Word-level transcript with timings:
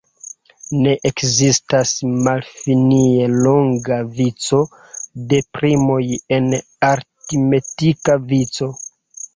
Ne 0.85 0.93
ekzistas 1.09 1.91
malfinie 2.29 3.27
longa 3.35 4.01
vico 4.17 4.63
de 5.35 5.43
primoj 5.61 6.03
en 6.41 6.51
aritmetika 6.93 8.23
vico. 8.35 8.75